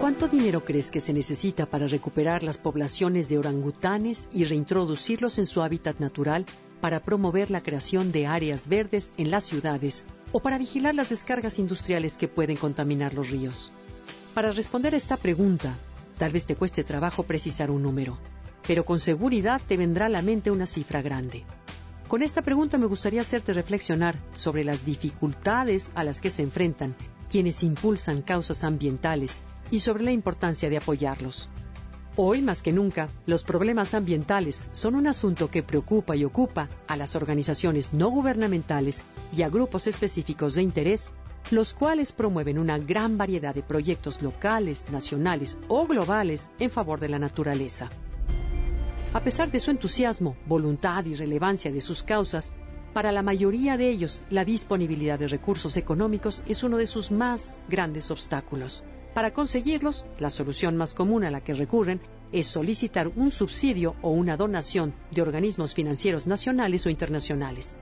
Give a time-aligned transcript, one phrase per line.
[0.00, 5.44] ¿Cuánto dinero crees que se necesita para recuperar las poblaciones de orangutanes y reintroducirlos en
[5.44, 6.46] su hábitat natural
[6.80, 11.58] para promover la creación de áreas verdes en las ciudades o para vigilar las descargas
[11.58, 13.72] industriales que pueden contaminar los ríos?
[14.32, 15.76] Para responder a esta pregunta,
[16.16, 18.16] tal vez te cueste trabajo precisar un número,
[18.66, 21.44] pero con seguridad te vendrá a la mente una cifra grande.
[22.08, 26.96] Con esta pregunta me gustaría hacerte reflexionar sobre las dificultades a las que se enfrentan
[27.30, 31.48] quienes impulsan causas ambientales y sobre la importancia de apoyarlos.
[32.16, 36.96] Hoy más que nunca, los problemas ambientales son un asunto que preocupa y ocupa a
[36.96, 41.10] las organizaciones no gubernamentales y a grupos específicos de interés,
[41.50, 47.08] los cuales promueven una gran variedad de proyectos locales, nacionales o globales en favor de
[47.08, 47.88] la naturaleza.
[49.12, 52.52] A pesar de su entusiasmo, voluntad y relevancia de sus causas,
[52.92, 57.60] para la mayoría de ellos la disponibilidad de recursos económicos es uno de sus más
[57.68, 58.82] grandes obstáculos.
[59.14, 62.00] Para conseguirlos, la solución más común a la que recurren
[62.32, 67.76] es solicitar un subsidio o una donación de organismos financieros nacionales o internacionales.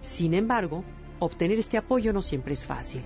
[0.00, 0.84] Sin embargo,
[1.18, 3.02] obtener este apoyo no siempre es fácil.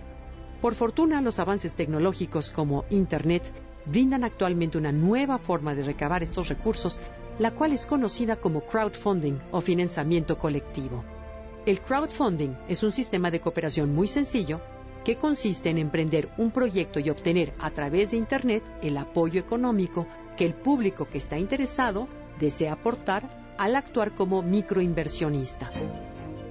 [0.60, 3.50] Por fortuna, los avances tecnológicos como Internet
[3.86, 7.00] brindan actualmente una nueva forma de recabar estos recursos,
[7.38, 11.02] la cual es conocida como crowdfunding o financiamiento colectivo.
[11.66, 14.62] El crowdfunding es un sistema de cooperación muy sencillo
[15.04, 20.06] que consiste en emprender un proyecto y obtener a través de Internet el apoyo económico
[20.38, 22.08] que el público que está interesado
[22.38, 25.70] desea aportar al actuar como microinversionista.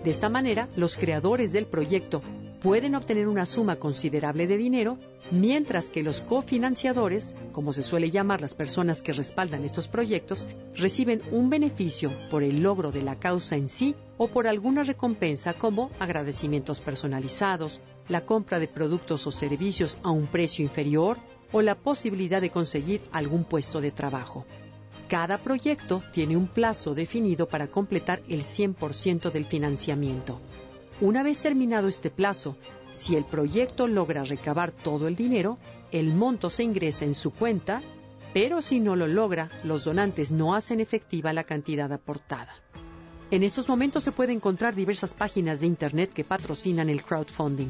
[0.03, 2.21] De esta manera, los creadores del proyecto
[2.61, 4.97] pueden obtener una suma considerable de dinero,
[5.31, 11.21] mientras que los cofinanciadores, como se suele llamar las personas que respaldan estos proyectos, reciben
[11.31, 15.91] un beneficio por el logro de la causa en sí o por alguna recompensa como
[15.99, 21.17] agradecimientos personalizados, la compra de productos o servicios a un precio inferior
[21.51, 24.45] o la posibilidad de conseguir algún puesto de trabajo.
[25.07, 30.39] Cada proyecto tiene un plazo definido para completar el 100% del financiamiento.
[31.01, 32.57] Una vez terminado este plazo,
[32.91, 35.57] si el proyecto logra recabar todo el dinero,
[35.91, 37.81] el monto se ingresa en su cuenta,
[38.33, 42.53] pero si no lo logra, los donantes no hacen efectiva la cantidad aportada.
[43.31, 47.69] En estos momentos se puede encontrar diversas páginas de Internet que patrocinan el crowdfunding,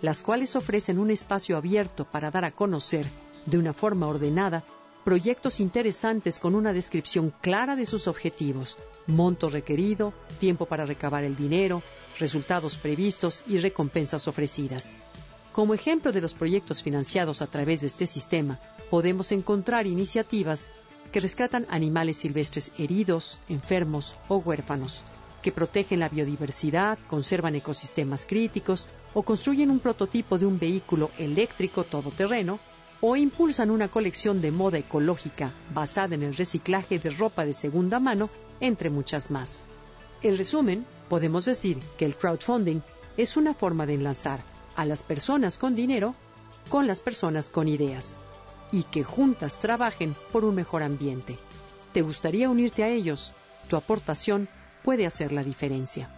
[0.00, 3.06] las cuales ofrecen un espacio abierto para dar a conocer,
[3.46, 4.62] de una forma ordenada,
[5.04, 8.76] proyectos interesantes con una descripción clara de sus objetivos,
[9.06, 11.82] monto requerido, tiempo para recabar el dinero,
[12.18, 14.98] resultados previstos y recompensas ofrecidas.
[15.52, 18.60] Como ejemplo de los proyectos financiados a través de este sistema,
[18.90, 20.68] podemos encontrar iniciativas
[21.10, 25.02] que rescatan animales silvestres heridos, enfermos o huérfanos,
[25.42, 31.84] que protegen la biodiversidad, conservan ecosistemas críticos o construyen un prototipo de un vehículo eléctrico
[31.84, 32.60] todoterreno
[33.00, 38.00] o impulsan una colección de moda ecológica basada en el reciclaje de ropa de segunda
[38.00, 39.62] mano, entre muchas más.
[40.22, 42.80] En resumen, podemos decir que el crowdfunding
[43.16, 44.40] es una forma de enlazar
[44.74, 46.14] a las personas con dinero
[46.68, 48.18] con las personas con ideas
[48.70, 51.38] y que juntas trabajen por un mejor ambiente.
[51.92, 53.32] ¿Te gustaría unirte a ellos?
[53.68, 54.48] Tu aportación
[54.82, 56.17] puede hacer la diferencia.